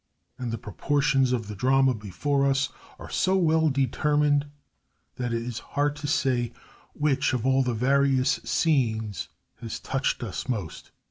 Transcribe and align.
And 0.39 0.49
the 0.51 0.57
proportions 0.57 1.31
of 1.31 1.47
the 1.47 1.53
drama 1.55 1.93
before 1.93 2.47
us 2.49 2.69
are 2.97 3.11
so 3.11 3.35
well 3.37 3.69
determined 3.69 4.47
that 5.17 5.31
it 5.31 5.43
is 5.43 5.59
hard 5.59 5.95
to 5.97 6.07
say 6.07 6.53
which 6.93 7.33
of 7.33 7.45
all 7.45 7.61
the 7.61 7.75
various 7.75 8.39
scenes 8.43 9.29
has 9.59 9.79
touched 9.79 10.23
us 10.23 10.49
most. 10.49 10.89